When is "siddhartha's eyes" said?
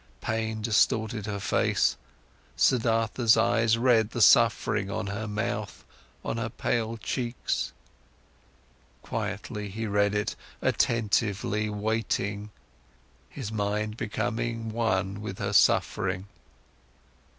2.57-3.77